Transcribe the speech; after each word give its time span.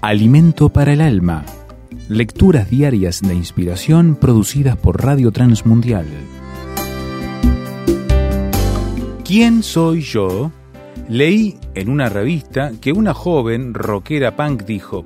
Alimento 0.00 0.68
para 0.68 0.92
el 0.92 1.00
alma. 1.00 1.44
Lecturas 2.08 2.70
diarias 2.70 3.20
de 3.20 3.34
inspiración 3.34 4.14
producidas 4.14 4.76
por 4.76 5.02
Radio 5.02 5.32
Transmundial. 5.32 6.06
¿Quién 9.24 9.64
soy 9.64 10.02
yo? 10.02 10.52
Leí 11.08 11.58
en 11.74 11.88
una 11.88 12.08
revista 12.08 12.70
que 12.80 12.92
una 12.92 13.12
joven 13.12 13.74
rockera 13.74 14.36
punk 14.36 14.62
dijo, 14.62 15.04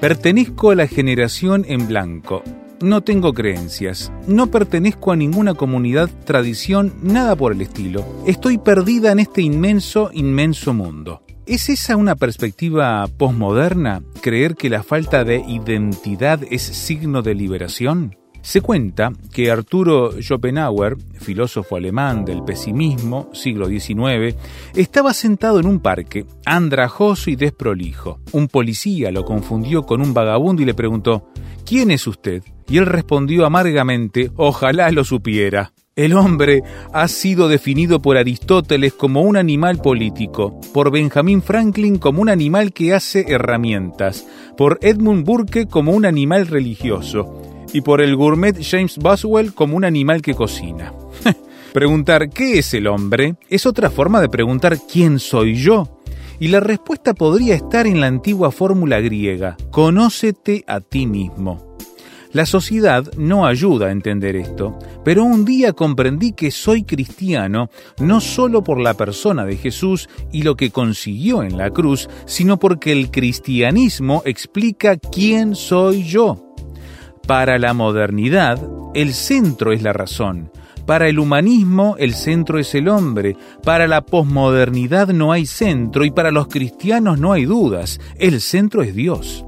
pertenezco 0.00 0.72
a 0.72 0.74
la 0.74 0.88
generación 0.88 1.64
en 1.68 1.86
blanco, 1.86 2.42
no 2.80 3.02
tengo 3.02 3.32
creencias, 3.34 4.10
no 4.26 4.48
pertenezco 4.48 5.12
a 5.12 5.16
ninguna 5.16 5.54
comunidad, 5.54 6.10
tradición, 6.24 6.94
nada 7.00 7.36
por 7.36 7.52
el 7.52 7.60
estilo, 7.60 8.04
estoy 8.26 8.58
perdida 8.58 9.12
en 9.12 9.20
este 9.20 9.40
inmenso, 9.40 10.10
inmenso 10.12 10.74
mundo. 10.74 11.22
¿Es 11.44 11.68
esa 11.68 11.96
una 11.96 12.14
perspectiva 12.14 13.04
posmoderna, 13.18 14.00
creer 14.20 14.54
que 14.54 14.70
la 14.70 14.84
falta 14.84 15.24
de 15.24 15.42
identidad 15.48 16.40
es 16.48 16.62
signo 16.62 17.20
de 17.20 17.34
liberación? 17.34 18.16
Se 18.42 18.60
cuenta 18.60 19.12
que 19.32 19.50
Arturo 19.50 20.12
Schopenhauer, 20.22 20.96
filósofo 21.18 21.74
alemán 21.74 22.24
del 22.24 22.44
pesimismo, 22.44 23.28
siglo 23.32 23.66
XIX, 23.66 24.36
estaba 24.76 25.12
sentado 25.14 25.58
en 25.58 25.66
un 25.66 25.80
parque, 25.80 26.26
andrajoso 26.46 27.28
y 27.28 27.34
desprolijo. 27.34 28.20
Un 28.30 28.46
policía 28.46 29.10
lo 29.10 29.24
confundió 29.24 29.82
con 29.82 30.00
un 30.00 30.14
vagabundo 30.14 30.62
y 30.62 30.64
le 30.64 30.74
preguntó, 30.74 31.28
¿Quién 31.66 31.90
es 31.90 32.06
usted? 32.06 32.44
Y 32.68 32.78
él 32.78 32.86
respondió 32.86 33.46
amargamente, 33.46 34.30
ojalá 34.36 34.92
lo 34.92 35.02
supiera. 35.02 35.72
El 35.94 36.14
hombre 36.14 36.62
ha 36.94 37.06
sido 37.06 37.48
definido 37.48 38.00
por 38.00 38.16
Aristóteles 38.16 38.94
como 38.94 39.20
un 39.20 39.36
animal 39.36 39.76
político, 39.76 40.58
por 40.72 40.90
Benjamin 40.90 41.42
Franklin 41.42 41.98
como 41.98 42.22
un 42.22 42.30
animal 42.30 42.72
que 42.72 42.94
hace 42.94 43.26
herramientas, 43.28 44.26
por 44.56 44.78
Edmund 44.80 45.26
Burke 45.26 45.66
como 45.66 45.92
un 45.92 46.06
animal 46.06 46.46
religioso, 46.46 47.42
y 47.74 47.82
por 47.82 48.00
el 48.00 48.16
gourmet 48.16 48.56
James 48.62 48.96
Boswell 48.96 49.52
como 49.52 49.76
un 49.76 49.84
animal 49.84 50.22
que 50.22 50.34
cocina. 50.34 50.94
preguntar 51.74 52.30
¿qué 52.30 52.58
es 52.58 52.72
el 52.72 52.86
hombre? 52.86 53.34
es 53.50 53.66
otra 53.66 53.90
forma 53.90 54.22
de 54.22 54.30
preguntar 54.30 54.78
¿quién 54.90 55.18
soy 55.18 55.56
yo? 55.56 56.00
Y 56.40 56.48
la 56.48 56.60
respuesta 56.60 57.12
podría 57.12 57.54
estar 57.54 57.86
en 57.86 58.00
la 58.00 58.06
antigua 58.06 58.50
fórmula 58.50 58.98
griega, 59.00 59.58
conócete 59.70 60.64
a 60.66 60.80
ti 60.80 61.06
mismo. 61.06 61.71
La 62.32 62.46
sociedad 62.46 63.04
no 63.18 63.44
ayuda 63.44 63.88
a 63.88 63.90
entender 63.90 64.36
esto, 64.36 64.78
pero 65.04 65.22
un 65.22 65.44
día 65.44 65.74
comprendí 65.74 66.32
que 66.32 66.50
soy 66.50 66.82
cristiano 66.82 67.68
no 68.00 68.22
solo 68.22 68.64
por 68.64 68.80
la 68.80 68.94
persona 68.94 69.44
de 69.44 69.58
Jesús 69.58 70.08
y 70.32 70.42
lo 70.42 70.56
que 70.56 70.70
consiguió 70.70 71.42
en 71.42 71.58
la 71.58 71.68
cruz, 71.70 72.08
sino 72.24 72.58
porque 72.58 72.90
el 72.92 73.10
cristianismo 73.10 74.22
explica 74.24 74.96
quién 74.96 75.54
soy 75.54 76.04
yo. 76.04 76.54
Para 77.26 77.58
la 77.58 77.74
modernidad, 77.74 78.58
el 78.94 79.12
centro 79.12 79.72
es 79.72 79.82
la 79.82 79.92
razón. 79.92 80.50
Para 80.86 81.08
el 81.08 81.18
humanismo, 81.18 81.96
el 81.98 82.14
centro 82.14 82.58
es 82.58 82.74
el 82.74 82.88
hombre. 82.88 83.36
Para 83.62 83.86
la 83.86 84.00
posmodernidad 84.00 85.08
no 85.08 85.32
hay 85.32 85.44
centro 85.44 86.02
y 86.04 86.10
para 86.10 86.30
los 86.30 86.48
cristianos 86.48 87.20
no 87.20 87.32
hay 87.32 87.44
dudas. 87.44 88.00
El 88.18 88.40
centro 88.40 88.82
es 88.82 88.94
Dios. 88.94 89.44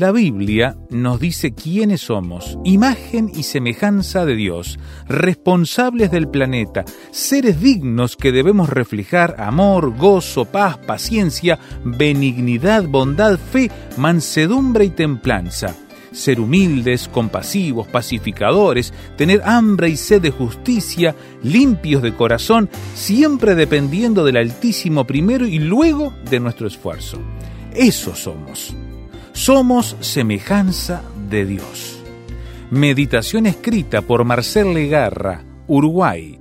La 0.00 0.12
Biblia 0.12 0.78
nos 0.88 1.20
dice 1.20 1.52
quiénes 1.52 2.00
somos, 2.00 2.58
imagen 2.64 3.30
y 3.34 3.42
semejanza 3.42 4.24
de 4.24 4.34
Dios, 4.34 4.78
responsables 5.06 6.10
del 6.10 6.26
planeta, 6.26 6.86
seres 7.10 7.60
dignos 7.60 8.16
que 8.16 8.32
debemos 8.32 8.70
reflejar 8.70 9.34
amor, 9.38 9.94
gozo, 9.94 10.46
paz, 10.46 10.78
paciencia, 10.78 11.58
benignidad, 11.84 12.84
bondad, 12.84 13.38
fe, 13.38 13.70
mansedumbre 13.98 14.86
y 14.86 14.90
templanza 14.90 15.76
ser 16.12 16.40
humildes, 16.40 17.06
compasivos, 17.06 17.86
pacificadores, 17.86 18.94
tener 19.16 19.42
hambre 19.44 19.90
y 19.90 19.96
sed 19.96 20.22
de 20.22 20.30
justicia, 20.30 21.14
limpios 21.42 22.02
de 22.02 22.14
corazón, 22.16 22.70
siempre 22.94 23.54
dependiendo 23.54 24.24
del 24.24 24.38
Altísimo 24.38 25.06
primero 25.06 25.46
y 25.46 25.58
luego 25.58 26.14
de 26.30 26.40
nuestro 26.40 26.66
esfuerzo. 26.66 27.18
Eso 27.74 28.16
somos. 28.16 28.74
Somos 29.32 29.96
semejanza 30.00 31.02
de 31.28 31.46
Dios. 31.46 32.02
Meditación 32.70 33.46
escrita 33.46 34.02
por 34.02 34.24
Marcel 34.24 34.74
Legarra, 34.74 35.44
Uruguay, 35.66 36.39